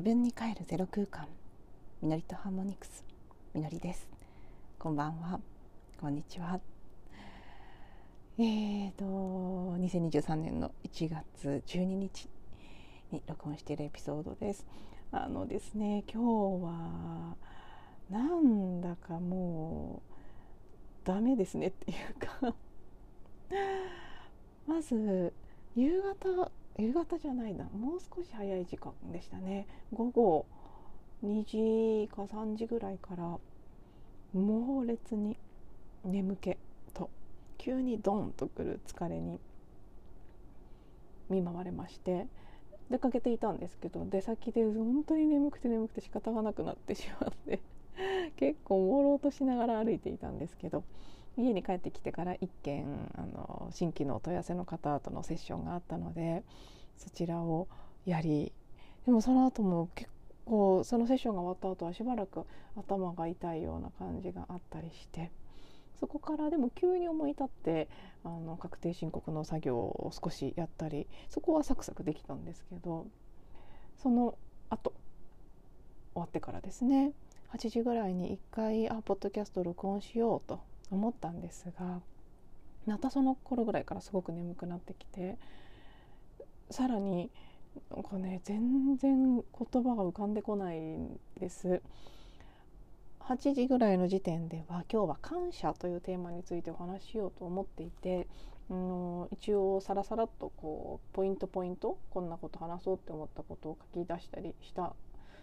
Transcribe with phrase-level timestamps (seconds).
[0.00, 1.28] 自分に帰るゼロ空間。
[2.00, 3.04] みのりとハーモニクス。
[3.52, 4.08] みのりです。
[4.78, 5.38] こんばんは。
[6.00, 6.58] こんにちは。
[8.38, 12.30] えーと2023年の1月12日
[13.12, 14.66] に録音しているエピソードです。
[15.12, 16.22] あのですね今
[16.60, 17.36] 日は
[18.08, 20.00] なんだかも
[21.04, 22.54] うダメですねっていうか。
[24.66, 25.34] まず
[25.76, 27.64] 夕方夕方じゃないな。
[27.64, 29.66] もう少し早い時間でしたね。
[29.92, 30.46] 午後
[31.22, 33.38] 2時か3時ぐらいから
[34.32, 35.36] 猛烈に
[36.04, 36.56] 眠気
[36.94, 37.10] と
[37.58, 39.38] 急にドンとくる疲れに
[41.28, 42.26] 見舞われまして
[42.90, 47.60] 出かけていたんですけど出先で本当に眠くて眠くて仕方がなくなってしまって
[48.36, 50.82] 結構朦朧としながら歩いていたんですけど
[51.36, 56.42] 家に帰ってきてから1件あの新規のお問い合わせの方とのセッションがあったので
[56.96, 57.68] そちらを
[58.04, 58.52] やり
[59.06, 60.10] でもその後も結
[60.44, 62.44] 構そのセッションが終わった後はしばらく
[62.76, 65.30] 頭が痛いような感じがあったりして
[65.98, 67.88] そこからでも急に思い立って
[68.24, 73.06] あの確定申告の作業を少しやったりそこはサクサクできたんですけど
[74.02, 74.36] その
[74.70, 74.94] 後
[76.14, 77.12] 終わってからですね
[77.52, 80.60] 8時ぐらいに1回あポッドキャスト録音しようと
[80.90, 82.00] 思ったんですが
[82.86, 85.36] またその頃ぐらいからすごく眠くなってきて
[86.70, 87.30] さらに
[87.90, 91.82] なんかね全然言葉が浮かんでこないんです。
[93.20, 98.26] 8時ぐらいの時点では今日は感謝というテーマについてお話ししようと思っていて、
[98.70, 104.94] うん、一応さらさらっとこうポイントポイントこんなこと話そうって思ったことを書き出したりした。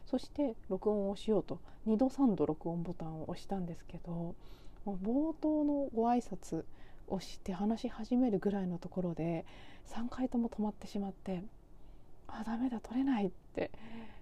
[0.05, 4.35] そして録音をしようと2度3度録音ボタンを押したんですけど
[4.95, 6.63] 冒頭のご挨拶
[7.07, 9.45] をして話し始めるぐらいのところで
[9.87, 11.43] 3回とも止まってしまって
[12.27, 13.71] あダメだ取れないって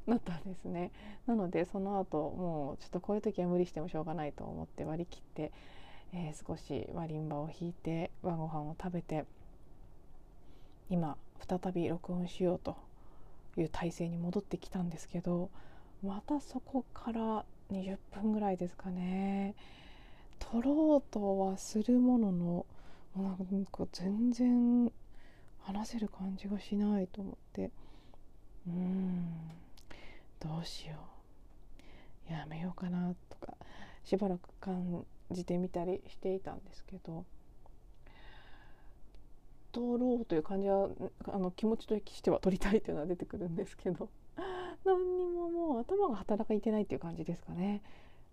[0.06, 0.92] なったんですね。
[1.26, 5.52] なのでその後もうちょっとこういう時は無理してもしょうがないと思って割り切って、
[6.14, 9.26] えー、少しマリンバを弾いて晩ご飯を食べて
[10.90, 12.78] 今再び録音しようと
[13.58, 15.50] いう体制に戻ってきたんですけど
[16.04, 19.56] またそこから20分ぐらいですかね。
[20.40, 22.66] 取ろうとはするものの
[23.16, 24.92] なんか全然
[25.60, 27.72] 話せる感じがしないと思って。
[28.68, 29.52] うん
[30.40, 30.96] どうしよ
[32.30, 32.32] う。
[32.32, 33.56] やめようかなとか
[34.04, 37.26] しばらく感じてみたりしていたんですけど。
[39.72, 40.88] 取ろうという感じは
[41.28, 44.10] あの気持ちとしては取りたいというのは出てくるんですけど。
[44.86, 47.82] 何にももう頭が働いてないっていう感じですかね。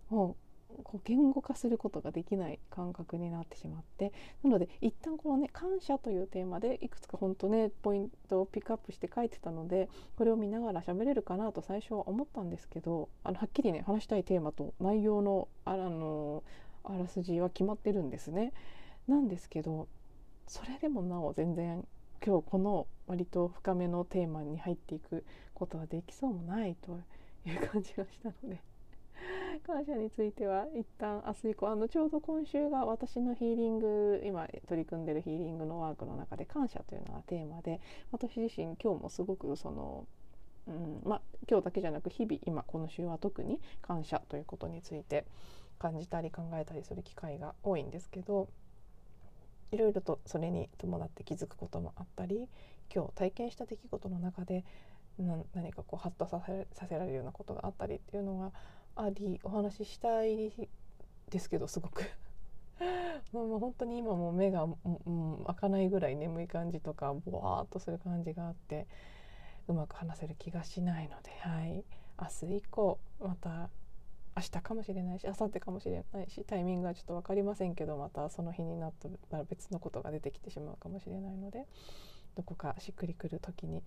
[0.09, 0.35] もう
[0.83, 4.11] こう言語化することができない感覚になってしまって
[4.43, 16.43] なので一旦このね感謝というテーマでいくつか本当ねポイントをピックアップして書いてたのでこれを見ながら喋れるかなと最初は思ったんですけどあのはっきりね話したいテーマと内容のあの
[16.83, 18.51] あらすじは決まってるんですね。
[19.07, 19.87] なんですけど
[20.47, 21.85] それでもなお全然
[22.25, 26.99] 今日この割と深めのテーマに入っていくことはできそうもないと
[27.45, 28.72] いう感じがしたので。
[29.65, 37.79] 感謝については一旦明日以降あのちょうど今週が私のヒーリング今取り組んでるヒーリングのワークの中で感謝というのがテーマで
[38.11, 40.05] 私自身今日もすごくその
[40.65, 45.25] うんまあ、今日だけじゃなく日々今この週は特に感謝ということについて
[45.77, 48.47] 感じたり考えたりする機会が多いんですけど
[49.71, 52.47] いろいろとそれに伴って気づくこともあったり
[52.93, 54.63] 今日体験した出来事の中で
[55.53, 56.41] 何かこうハッとさ
[56.87, 58.51] せられるようなことがあったりっていうのが
[58.95, 60.51] ありお話ししたい
[61.29, 62.03] ですけどすごく。
[63.33, 64.67] まあもう本当に今も目が、う
[65.09, 68.87] ん、開かないぐらい眠い感じとかぼわーっとする感じがあって
[69.67, 71.83] うまく話せる気がしないので、はい、
[72.19, 73.69] 明日以降また
[74.35, 78.93] 明日かもしれないし明後日かもしれないしタイミングはちょっと分かりませんけどまたその日になっ
[79.29, 81.67] たら別のことが出てきてしまうかもしれないので
[82.35, 83.83] どこかしっくりくる時に、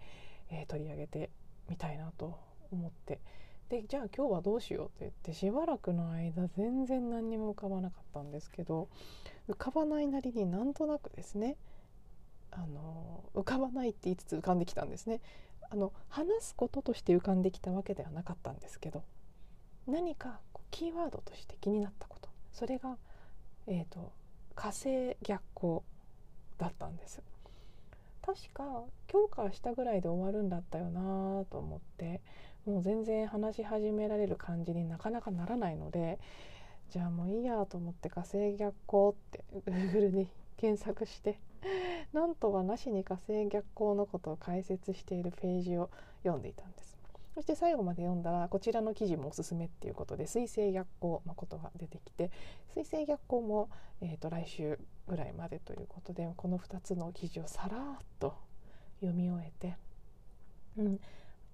[0.50, 1.30] えー、取り上げて
[1.68, 2.38] みたいなと
[2.70, 3.20] 思って
[3.68, 8.88] でじゃあ今日はどうしようって言ってしばらくの間全然何にも浮かばなかったんですけど
[9.48, 11.56] 浮かばないなりになんとなくですね
[12.52, 15.20] あの浮かばないって言いつつ浮かんできたんですね。
[15.68, 19.02] あの話すこととして浮かんできたわけではなかったんですけど
[19.88, 20.38] 何か
[20.70, 22.96] キーワードとして気になったことそれが、
[23.66, 24.12] えーと、
[24.54, 25.84] 火星逆行
[26.58, 27.20] だったんです。
[28.22, 32.20] 確か今日から下ぐらいで終わるんだったよなと思って
[32.66, 36.18] もう全然話し始められる感じになかなかならないので
[36.90, 41.38] じゃあもういいやと思って火星逆行って Google に検索して
[42.12, 45.90] なんとはなしに火星逆行のことを解説しているページを
[46.22, 46.96] 読んでいたんです。
[47.34, 52.30] そして最後まで読んだらこちらの記事もおすすめっていうことで水星逆行のことが出てきて
[52.72, 53.68] 水星逆行も、
[54.00, 57.80] えー、来週ぐらいまでということでこの2つの記事をさらっ
[58.18, 58.34] と
[59.00, 59.76] 読み終えて、
[60.78, 61.00] うん。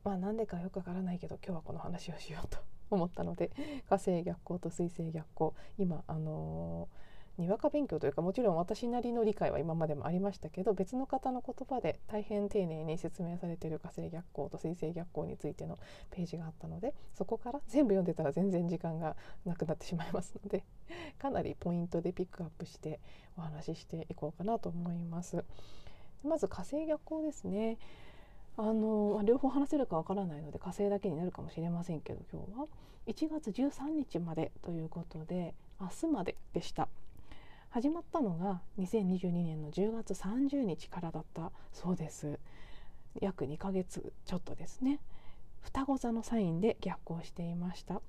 [0.05, 2.59] まあなんでかよくわからないけど今日はこの話をしようと
[2.91, 3.51] 思ったので
[3.89, 7.03] 火星逆行と水星逆行今あのー
[7.39, 15.79] にわか勉強というかもちろん私なりの理解は今までもありましたけど別の方の言葉で大変丁寧に説明されている火星逆行と水星逆行についての
[16.11, 19.17] ページがあったのでそこから全部読んでたら全然時間が
[19.47, 20.65] なくなってしまいますので
[21.19, 23.01] かなりポイントでピックアップして
[23.39, 25.45] お話ししていこうかなと思います。
[26.23, 27.79] まず火星逆行ですね
[28.57, 32.67] あの両方話せるかわからないので火星だけになるかもしれませんけど今日は。
[33.07, 36.89] 1月13日までということで明日まででした。
[37.71, 42.39] 始まったのが2022年の10月30日からだったそうです。
[43.21, 45.01] 約2ヶ月ちょっとですね。
[45.63, 48.03] 双子座のサインで逆行していました。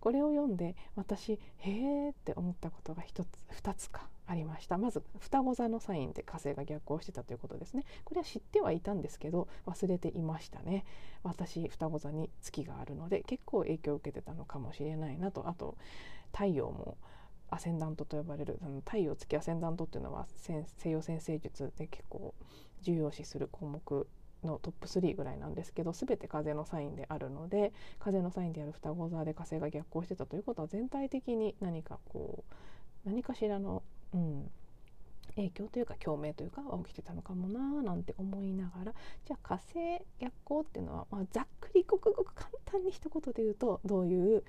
[0.00, 4.76] これを読んで私へーって思ったことが1つ2つかありました。
[4.78, 7.84] まず双子座のサインで火星が逆行してたということですね。
[8.04, 10.84] これは知ってはいたんですけど忘れていましたね。
[11.22, 15.48] 私双子座に月があるので結構影響を受けてたのかもしれないなと。
[15.48, 15.76] あと
[16.32, 16.96] 太陽も
[17.48, 22.34] アセンダントと呼ばれるあの太陽月アセンダントっていうのは西洋先生術で結構
[22.82, 24.08] 重要視する項目
[24.44, 32.44] のトップ3ぐらいなんですけど全て風のサインであるので風のサインである双子座で火星が逆行してたということは全体的に何かこ
[33.04, 33.82] う何かしらの、
[34.14, 34.50] うん、
[35.36, 38.92] 影響というか共鳴というかは起きてたのかもなーなんて思いながら
[39.24, 39.74] じゃあ火星
[40.18, 44.44] 逆行っていうのは、まあ、ざっくりごくごく簡単に一言で言うとどういう、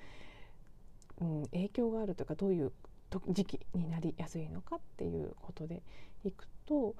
[1.22, 2.72] うん、影響があるというかどういう
[3.30, 5.82] 時期になりやすいのかっていうことで
[6.24, 6.96] いくと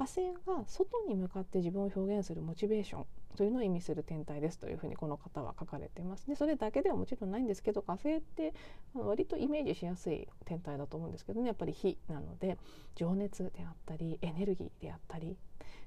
[0.00, 3.04] 火星が外に向かって自分を表現するモチベーション
[3.36, 6.36] というのを意味する天体ですというふうにこの方は書かれていますね。
[6.36, 8.54] それだけではもちろんないんですけど火星って
[8.94, 11.48] 割とイメージしやすい天体だと思うんですけどね。
[11.48, 12.56] やっぱり火なので
[12.94, 15.36] 情熱であったりエネルギーであったり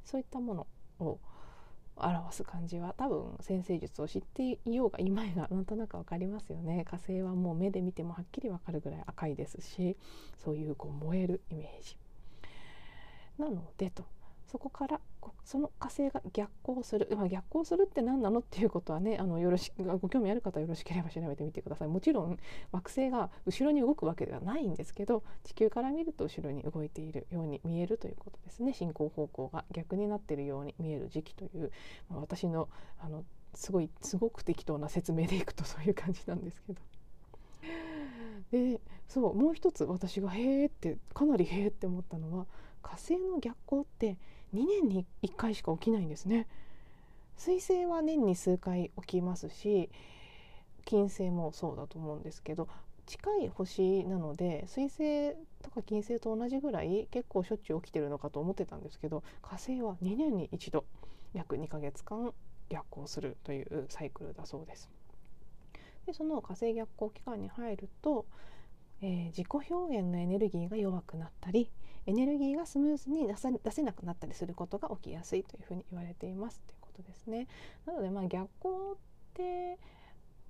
[0.06, 0.68] そういったもの
[1.00, 1.18] を
[1.95, 6.86] 表す感じは多分先生術を知っていようがいまいがなんとなく分かりますよね。
[6.86, 9.98] 火星はもう目で見てもはっきり分かるぐらい赤いですし
[10.38, 11.98] そういうこう燃えるイメージ。
[13.38, 14.04] なのでと。
[14.54, 15.02] そこから
[15.44, 21.88] その火星が逆行する、まあ、逆行するって何なのっていうことはねあのよろしご興味ある方よろしければ調べてみてください。
[21.88, 22.38] もちろん
[22.72, 28.74] 惑星が後ろに動くわけではないんですけど地球から見ると後ろに動いているように見えるということですね。
[28.74, 31.72] 進行方向が逆になっているように見える時期という、
[32.10, 32.70] まあ、私の
[33.00, 33.26] あの
[33.56, 36.82] すごいすごく適当な説明でいくとそういう感じなんですけど。
[38.52, 42.46] でそうもう一つ私が「へえ」ってかなり「へえ」って思ったのは
[42.84, 44.18] 火星の逆行って
[44.54, 46.48] 2年に1回しか起きないんですね。
[47.38, 49.90] 水星は年に数回起きますし
[50.86, 52.68] 金星もそうだと思うんですけど
[53.08, 60.86] 近い星なので水星とか金星と同じぐらい結構しょっちゅう起きてるのかと思ってたんですけど火星は2年に1度
[61.34, 62.34] 約2ヶ月間
[62.70, 64.90] 逆行するというサイクルだそうです。
[66.06, 68.25] でその火星逆行期間に入ると、
[69.03, 71.69] えー、自己表現のエネルギーが弱くなったり
[72.05, 77.48] エネルギーがスムーズに出さ出せなくなったりすることが起きやすいというふうに言われていますということですね。
[77.86, 78.95] なのでまあ逆行っ
[79.33, 79.77] て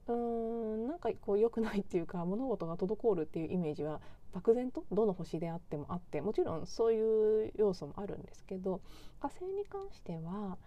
[0.08, 4.02] うーんなんかこう良くないっていうか物事が滞るっていうイメージは
[4.34, 8.82] 漠然とどの星であってもあってもちろんそういう要素もあるんですけど
[9.20, 10.58] 火星に関しては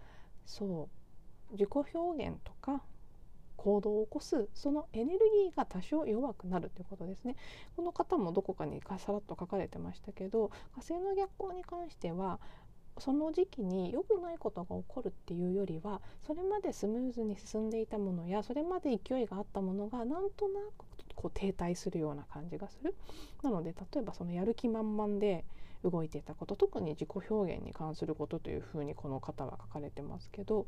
[0.45, 0.89] そ
[1.49, 2.81] う自己表現とか
[3.57, 7.35] 行動を起こすそのエネルギーが多少弱くなるということですね
[7.75, 12.39] この方もどこかにさらっと書かれてましたけど火星の逆行に関しては
[12.99, 20.85] その時期に良くないことが起こるっていうよりはそれまでスムーズに進んでいたものやそれまで勢いがあったものがなんとなく
[21.15, 22.95] こう停滞するような感じがする。
[23.43, 25.45] なので例えばそのやる気満々で
[25.83, 30.65] 動いていたこと特に自己表現に関することというふうにこの方は書かれてますけど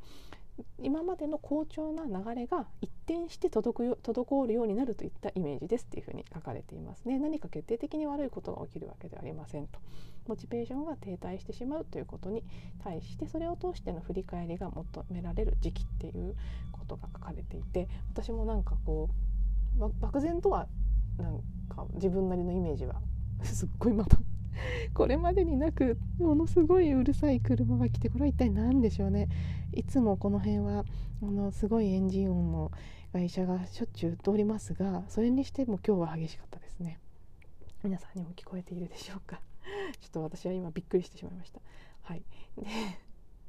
[0.79, 7.19] 今までの好調な流れが一転して滞くよ滞るようになるといったイメージですっていうふうに書かれていますね。
[7.19, 9.79] 何か決定的に悪いことが起きるわけではありませんと。
[10.27, 12.43] モチベーションが停滞してしまうということに
[12.83, 16.35] 対してそれを通しての振り返りが求められる時期っていう
[16.71, 19.09] ことが書かれていて私もなんかこ
[19.79, 20.67] う漠然とは
[21.17, 23.01] なんか自分なりのイメージは
[23.43, 24.17] すっごいまた
[24.93, 29.27] これまでになくものすごいうるさい車が来てこれは一体何でしょうね。
[29.73, 30.85] いつもこの辺は
[31.21, 32.71] あのすごいエンジン音の
[33.13, 36.99] 会社がしょっちゅう通りますがそれにしても今日は激しかったですね。
[37.83, 39.41] 皆さんにも聞こえているでしょうか？
[40.01, 41.61] ちょっと私は今びっくりしてしまいました。
[42.01, 42.23] はい。
[42.57, 42.65] で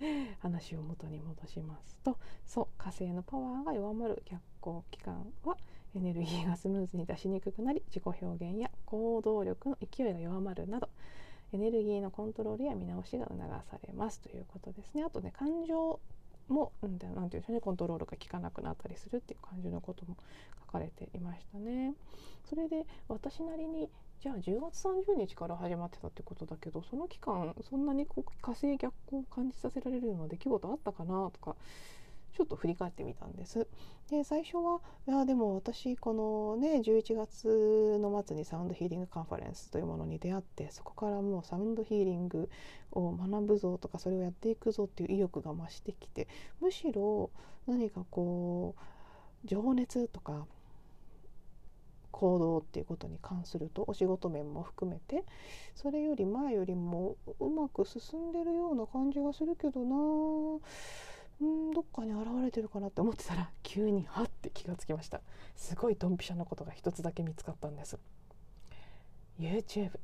[0.40, 5.58] 話を元に戻しますとそう火星のパワーが弱まる逆行期間は
[5.96, 10.88] エネルギーがスムーズに出しにくくなり自己表現や行動力の勢いが弱まるなど
[11.52, 13.38] エネルギーのコントロールや見直しが促
[13.70, 15.02] されますということですね。
[15.02, 15.98] あとね感情
[16.48, 20.16] も何て言うんでしょうねコントロールが効かなくなったりするっていう感じのことも
[20.66, 21.94] 書かれていましたね。
[22.48, 23.88] それで私なりに
[24.20, 31.56] じゃあ10月30日から始まってたってことだけどその期間そんなにこう火星逆行を感じさせられるような出来事あったかなとか
[32.40, 33.68] ちょっと振り返ってみたんです。
[34.08, 42.48] で最初はいやでも私このね11月の末にサウンドヒーリングカンファレンスというものに出会ってそこからもうサウンドヒーリング
[42.92, 46.28] を学ぶぞとかそれをやっていくぞっていう意欲が増してきて
[46.62, 47.28] むしろ
[47.66, 48.74] 何かこ
[49.44, 50.46] う情熱とか
[52.10, 55.24] 行動っていうことに関するとお仕事面も含めて
[55.74, 60.58] それより前よりもうまく進んでるような感じがするけどな
[61.44, 65.20] んどっかに現れてるかなって思ってたら 急にはって気がつきました。
[65.56, 67.98] すごいドンピシャなことが一つだけ見つかったんです。
[69.38, 69.98] YouTube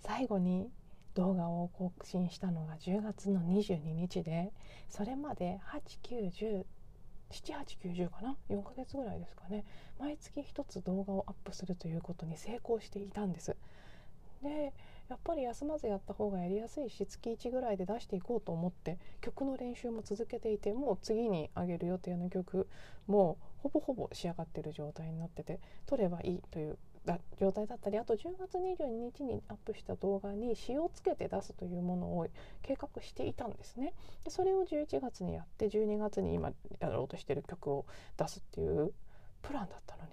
[0.00, 0.70] 最後に
[1.14, 4.52] 動画を更新したのが10月の22日で
[4.88, 6.66] それまで8910
[7.30, 9.64] 7890かな？4ヶ月ぐらいですかね。
[9.98, 13.56] 毎月1つ動画をアップするということに成功していたんです。
[14.42, 14.72] で
[15.08, 22.68] やっぱり休まずやった方がやりやすいし月1ぐらいで出していこうと思って曲の練習も続けていてもう次に上げる予定の曲
[23.06, 26.78] もうほぼほぼ仕上がってる状態になってて撮ればいいという
[27.38, 32.26] 状態だったりあと10月22日にアップした動画に詞をつけて出すというものを
[32.62, 33.92] 計画していたんですね。
[34.24, 37.84] でそれを11月にやって12月に今やろうとしてる曲を
[38.16, 38.92] 出すっていう
[39.42, 40.12] プランだったのに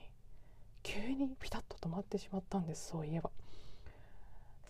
[0.84, 3.32] 急にピタッと止まってしまったんですそういえば。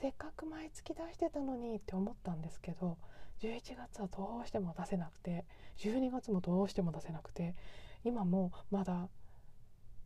[0.01, 2.97] せっかく毎月出してたのにって思ったんですけど
[3.43, 5.45] 11月はどうしても出せなくて
[5.77, 7.55] 12月もどうしても出せなくて
[8.03, 9.09] 今もまだ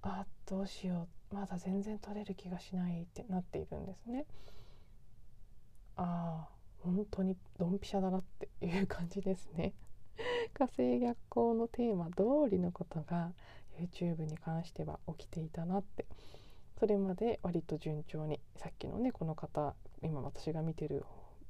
[0.01, 4.25] あどうしようまだ全然取れる気がしないってなっているんですね。
[5.95, 6.49] ああ
[6.83, 9.73] 本当にドンピシャだなっていう感じですね。
[10.53, 13.31] 火星逆行のテーマ通りのことが
[13.79, 16.05] YouTube に関しては起きていたなって
[16.79, 21.05] それまで割と順調にさっきのねこの方今私が見てる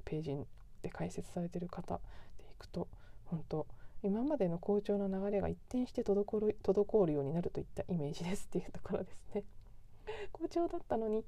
[0.05, 0.35] ページ
[0.81, 1.99] で解説されてる方
[2.37, 2.87] でいくと
[3.25, 3.65] 本当
[4.03, 9.43] 今までの好調な流れが一転して滞る滞るようになるといったイメージですっていうところですね。
[10.31, 11.23] 好調だったのに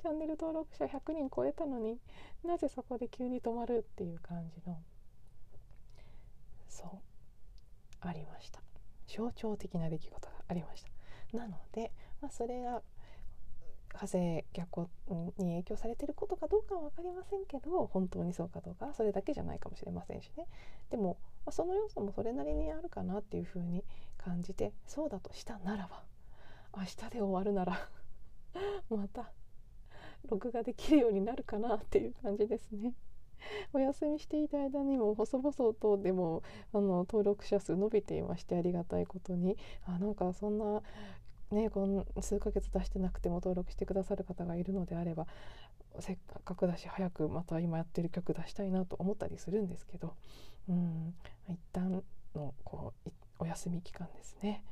[0.00, 1.98] チャンネル登録者100人超えたのに
[2.44, 4.78] なぜそこで急に止まるっていう感じの
[6.68, 6.88] そう
[8.00, 8.60] ありました
[9.06, 12.82] 象徴的な出来事がありましたなので、まあ、それが
[13.92, 14.88] 火星逆
[15.38, 20.46] に影響されてることかどうかは分かりませんけど本当にそうかどうかそれだけじゃないかもしれませんしね
[20.90, 23.84] でも、まあ、その要素もそれなりにあるかなっていうふうに
[24.16, 26.02] 感じてそうだとしたならば
[26.76, 27.88] 明日で終わるなら
[28.88, 29.30] また
[30.28, 32.94] 録画できるようになるかなっていう感じですね。
[33.72, 40.80] お休みしていた間にも細々とでもあの登録者数伸びていましてありがたいことにあなんかそんな
[41.54, 45.26] ねこの数ヶ月出してなくても登録してくださる方がいるのであれば
[46.00, 50.14] せっかくだし早くまた今やってる曲出したいなと思ったりするんですけど
[50.68, 51.14] うん
[51.48, 52.02] 一旦
[52.34, 54.62] のこうお休み期間ですね。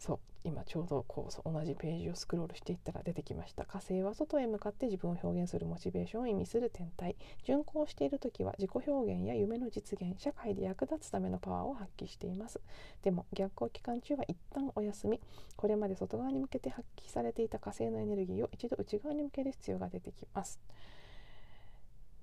[0.00, 3.66] そう今ちょうどこう同じページをスクロールしていったら出てきました。
[3.66, 7.16] 火星は外へ向かって自分を表現するモチベーションを意味する天体。
[7.44, 12.62] 巡行している時は自己表現や夢の実現社会で役立つためのパワーを発揮しています。
[13.02, 15.20] でも逆行期間中は一旦お休み。
[15.56, 20.58] これまで外側に向けて発揮されていた火星のエネルギーを一度内側に向ける必要が出てきます。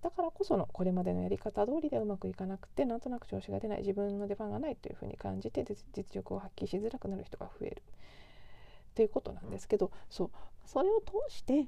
[0.07, 10.29] だからこそのこれまでのやり方通りでうまくいかなくてなんとなく調子が出ない自分の出番がないというふうに感じて実力を発揮しづらくなる人が増えるっていうことなんですけどそう
[10.65, 11.67] それを通して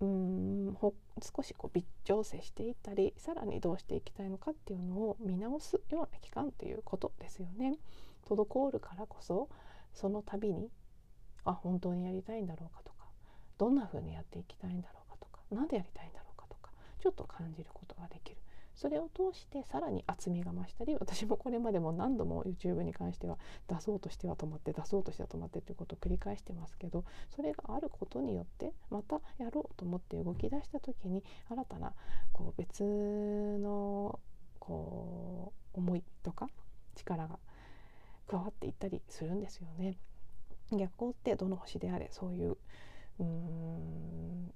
[0.00, 0.76] うん
[1.20, 7.74] 少しこう微調整していったりさらにどうしていきたいのかっていうのを見直すような期間っていうことですよね。
[8.24, 9.48] 滞るからこそ
[9.92, 10.70] その度に
[11.44, 13.06] あ本当にやりたいんだろうかとか
[13.58, 16.33] どんな風にやっていきたいんだろうかとか何でやりたいんだろう
[17.04, 18.38] ちょっと感じることができる
[18.74, 23.36] それを通してさらに厚みが増したり私もこれまでも何度も YouTube に関しては
[23.68, 27.04] 出そうとしては止まって出そうとしては止まってっていうことを繰り返してますけど
[27.36, 31.92] それがあることによってまたやろうと思って動き出した時に新たな
[32.32, 34.18] こう別の
[34.58, 36.48] こう思いとか
[36.94, 37.38] 力が
[38.26, 39.98] 加わっていったりするんですよね。
[40.72, 42.56] 逆光ってどの星であれそういう
[43.18, 44.54] うーん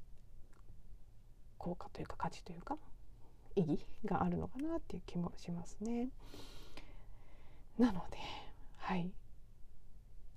[1.59, 2.77] 効果というか価値というか
[3.57, 6.09] 意義があるのかなっていう気もしますね。
[7.79, 8.19] なので
[8.79, 9.11] はい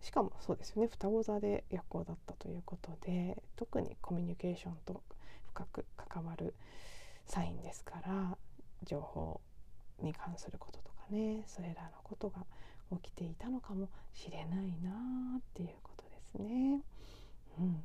[0.01, 5.01] しかもそうですよね双子座で夜行だったということで特にコミュニケーションと
[5.47, 6.53] 深く関わる
[7.25, 8.37] サインですから
[8.83, 9.39] 情報
[10.01, 12.45] に関することとかねそれらのことが
[13.01, 16.81] 起きていたのかもしれないなっていうことですね。
[17.59, 17.83] うん、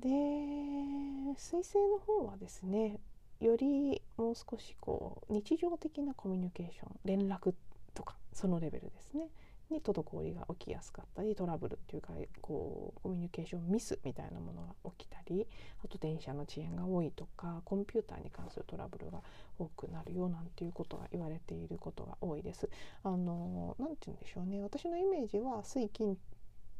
[0.00, 3.00] で彗星の方はですね
[3.40, 7.54] よりもう少しこう日常的なコミュニケーション連絡
[7.94, 9.28] とかそのレベルですね
[9.70, 15.46] に滞りが起きやすかったりトラブルっていうかこうコミュニケーションミスみたいなものが起きたり
[15.84, 19.20] あと電車の遅延が多いとかコンピューターに関するトラブルが
[19.58, 22.68] 多くなるよなんていうことが言われていることが多いです。
[23.02, 26.16] あのなんて言うんでしょうね私のイメージは水金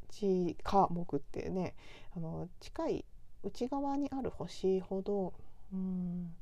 [0.09, 1.75] 地火木ってね
[2.17, 3.05] あの近い
[3.45, 5.33] 内側にある星ほど
[5.73, 6.33] うん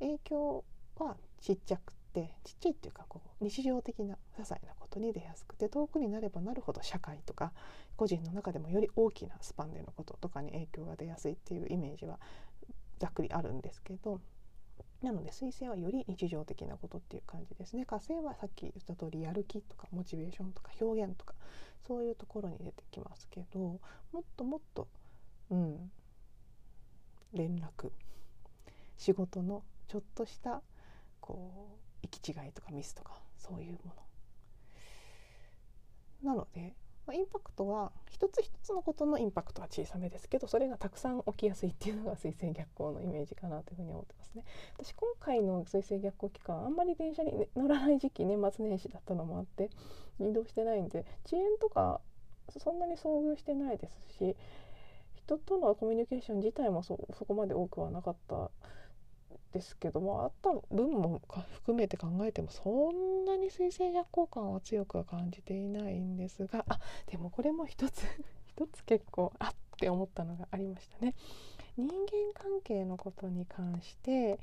[0.00, 0.64] 影響
[0.98, 7.52] はちっちゃくてちっちゃいっていうかこう日常的な些細なことに出やすくて遠くになればなるほど社会とか
[7.96, 12.18] 個人の中でもより大きなスパンでのこととかに影響が出やすいっていうイメージは
[12.98, 14.20] ざっくりあるんですけど
[15.04, 17.84] なので彗星はより日常的なことっていう感じですね。
[17.84, 21.34] 火星はさっき言った通りやる気とかモチベーションとか表現とか
[21.86, 23.80] そういうところに出てきますけども
[24.18, 24.88] っともっと
[25.50, 25.90] うん
[27.34, 27.90] 連絡
[28.96, 30.62] 仕事のちょっとした
[31.20, 33.92] こう行き違いとかミスとかそういうも
[36.22, 36.30] の。
[36.30, 36.74] なので、
[37.06, 44.44] ま、インパクトは一つ一つのことのインパクトは小さめですけどそれがたくさん起きやすいっていうのが水星逆行のイメージかなというふうに思ってますね。
[44.78, 49.70] 私今回の水星逆行期間あんまり電車に乗らない時期年末年始だったのもあって
[50.20, 52.00] 移動してないんで遅延とか
[52.58, 54.36] そんなに遭遇してないですし
[55.14, 58.50] 人とのコミュニケーション自体もそこまで多くはなかった
[59.54, 61.22] ですけどもあった分も
[61.54, 68.02] 含めて考えてもそんなに水星逆行感は強くは感じていないんですがあでもこれも一つ
[68.46, 71.14] 一つ結構あって思ったのがありましたね。
[71.76, 71.96] 人間
[72.34, 74.38] 関係のことに関して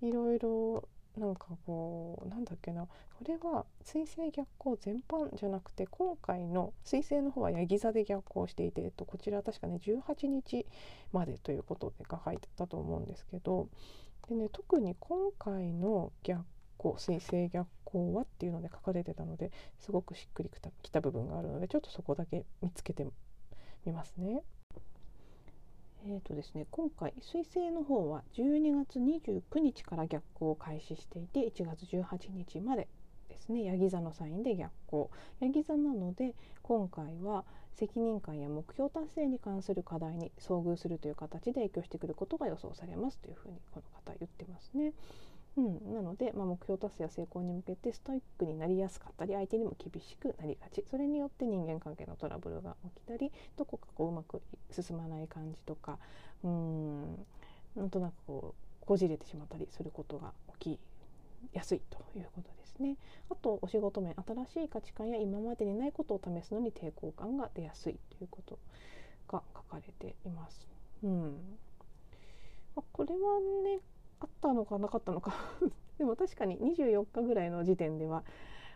[0.00, 2.90] いろいろなんかこうなんだっけなこ
[3.26, 10.66] れは水星逆行全般じゃなくて今回の水星の方はヤギ座で逆行していて、えっと、こちら確かね18日
[11.12, 13.68] までということでが書いてたと思うんですけど
[14.28, 16.44] でね特に今回の逆
[16.78, 20.50] 光水星逆光はっていうので書かれてたのですごくしっくり
[20.82, 23.06] きた部分があるのでちょっとそこだけ見つけて
[23.84, 24.42] みますね。
[26.08, 32.86] えーとですね、今回水星の方は12月29日から逆行を開始していて1月18日まで
[33.28, 35.10] ですねヤギ座のサインで逆行
[35.40, 37.44] ヤギ座なので今回は
[37.76, 44.92] 責任感や目標達成に関する課題に遭遇するという形で影響してくることが予想されますというふうにこの方言ってますね。
[45.56, 50.84] うん、なので、まあ、目標達成や成功に向けてストイックになりやすかったり相手にも厳しくなりがち。
[50.90, 55.98] それによって人間関係のトラブルが起きたりどこかこううまく進まない感じとか
[56.44, 57.26] うん。
[57.74, 60.80] なんとなくこうこじれてしまったりすることが起き
[61.52, 62.96] やすいということですね。
[63.30, 64.14] あとお仕事面
[64.46, 68.58] 新しい価値観や今までにないことを試すのに抵抗感が出やすいということ
[69.28, 70.68] が書かれています。
[71.02, 71.58] うん
[72.74, 73.80] まあ、これはね
[74.20, 75.34] あったのかなかったのか
[75.98, 78.24] でも確かに24日ぐらいの時点では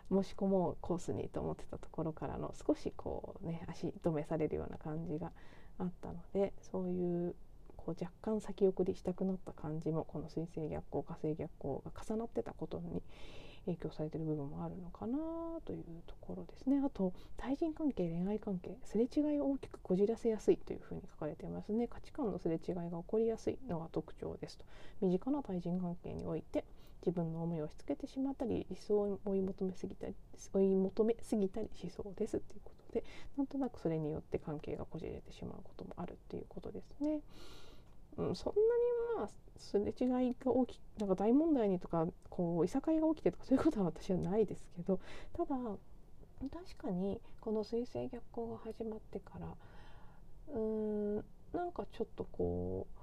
[0.09, 5.31] 申し込もうコースにと思ってたところからの少しこうね足止めされるような感じが
[5.77, 7.35] あったのでそういう
[7.77, 13.01] こう若干先送りしたくなった感じもこの水星逆行火星逆行が重なってたことに
[13.65, 15.17] 影響されてる部分もあるのかな
[15.65, 16.81] というところですね。
[16.83, 21.87] あと対人関係恋愛関係すれ違いを大きくこじらせやすいというふうに書かれていますね。
[21.87, 24.65] 価値観のすれ違いが起こりやすいのが特徴ですと。
[25.01, 26.65] 身近な対人関係において
[27.05, 30.15] 自分の思いを押し付けてしまったり理想を追い求めすぎたり
[30.53, 32.37] 追い求めすぎたりしそうです。
[32.37, 33.03] っていうことで
[33.37, 37.21] なんとなくそれによって関係がこじれてしまうこともあるっていうことですね。
[38.17, 44.99] うん、そんなにまあすれ違いが大きなんか大問題にとかこういさかいが起きてとかそういうことは私はないですけど
[45.33, 45.55] ただ
[46.49, 49.47] 確かにこの水星逆行が始まってから
[50.53, 51.15] うーん
[51.53, 53.01] なんかちょっとこう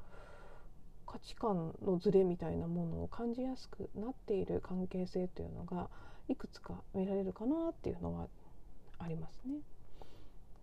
[1.06, 5.88] 価値観のズレみたいなものを感じやすくなっている関係性というのが
[6.28, 8.28] いくつか見られるかなっていうのは
[8.98, 9.60] ありますね。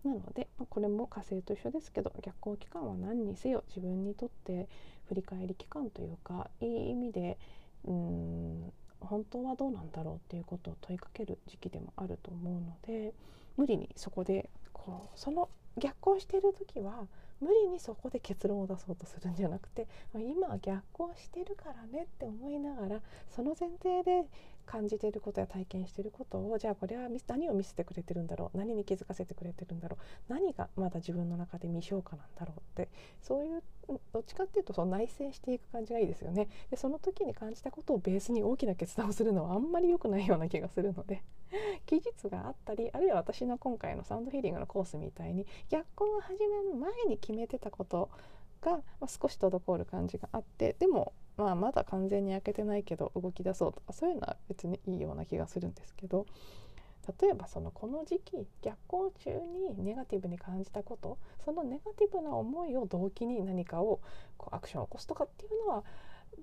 [0.06, 4.68] なので、まあ、これも火星と一緒ですけど逆行期間は何にせよ自分にとって
[5.08, 7.38] 振り返り期間というかいい意味で
[7.86, 13.14] うん本当はどうなんだろうっていうことを問いかける時期でもあると思うので
[13.58, 17.08] 無理にそこでこうその逆行してる時は
[17.42, 24.28] 無理にそこで結論を出そうとするんじゃなくて今は逆行してるからねって思いながらその前提で
[24.66, 29.98] 感じていることや体験していることをじゃあこれは何を見せてくれてるんだろう何に気づかせてくれてるんだろ
[30.30, 32.90] う何がまだ自分の中で未消化なんだろうって
[33.22, 33.64] そういう
[34.14, 36.48] どっちかっていうとその内省していく感じがいいですよね。
[36.72, 41.22] でその時に感じたことをベースに大きな決断をするのはあんまり良くないような気がするので
[41.86, 48.10] 期日があったりあるいは私の今回のサウンドヒーリングのコースみたいに逆行が始める前に決めてたこと
[48.62, 56.26] が、ま少し滞る感じがあってでもまあ、まだ完全に開けてないけど動き出そうとかそういうのは別にいいような気がするんですけど
[57.22, 64.00] 例えばそのこの時期逆行中にネガティブに感じたことそのネガティブな思いを動機に何かを
[64.38, 65.84] こうアクションを起こすとかっていうのは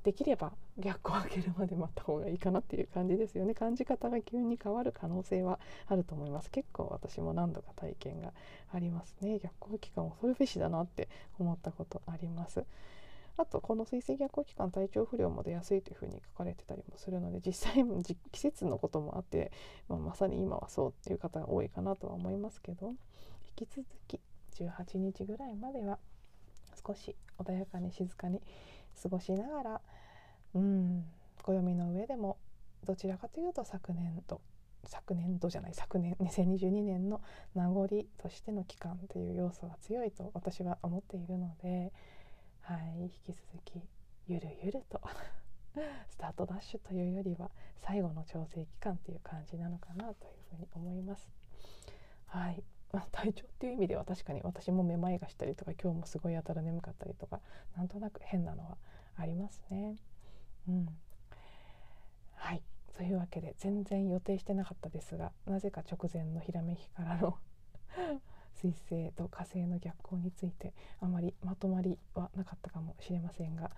[0.04, 3.54] できれば逆行を開けるまで待った方がいいかなっていう感じですよね。
[3.54, 6.50] 感じ方が急に変わる可能性はあると思います。
[6.50, 8.32] 結構私も何度か体験が
[8.72, 9.38] ありますね。
[9.38, 12.64] 逆行期間恐るべしだなって思ったことあります。
[13.38, 17.84] あとこの水星逆行期間体調不良も出やすいというふうに書かれてたりもするので実際
[18.30, 19.50] 季節のこともあって、
[19.88, 22.88] まあ、まさに今はそうっていう方が多いかなとは思いますけど
[23.58, 24.20] 引き続き
[24.58, 25.98] 18日ぐらいまでは
[26.86, 28.42] 少し穏やかに静かに
[29.00, 29.80] 過ごしながら
[30.54, 31.04] うん
[31.42, 32.38] 暦の上でも
[32.84, 34.40] どちらかというと昨年度
[34.84, 37.20] 昨年度じゃない昨年2022年の
[37.54, 41.92] 名残としての期間という要素が強いと私は思っているので。
[42.62, 43.82] はい、引き続き
[44.28, 45.00] ゆるゆると
[46.08, 47.50] スタートダッシュというよりは
[47.80, 51.28] 最後の調整期間という感じなのかなというふうに思います。
[52.26, 52.62] はい、
[53.00, 57.40] 体調っていう意味では確かに私もめまいがしたりとか今日もすごいやたら眠かったりとか
[57.76, 58.76] なんとなく変なのは
[59.16, 59.96] ありますね。
[60.68, 60.88] うん、
[62.34, 62.62] はい
[62.96, 67.36] というわけで全然予定してなかったですがなぜか直前のひらめきからの
[68.54, 73.70] 水星と火星の逆行についてあまりまとまりはなかったかもしれませんが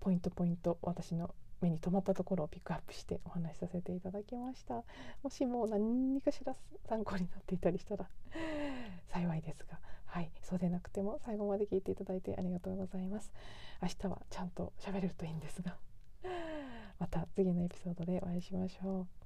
[0.00, 4.82] ポイントポイント私の目に留まったところをピックアップしてお話しさせていただきました。
[5.22, 6.54] もしも何かしら
[6.88, 8.08] 参考になっていたりしたら
[9.06, 9.78] 幸いですが。
[10.06, 10.30] はい。
[10.42, 13.32] そうでなくても最後まで聞いていただいてありがとうございます。
[13.80, 15.76] 明日はちゃんと喋れるといいんですが。
[16.98, 19.21] また次のエピソードでお会いしましょう。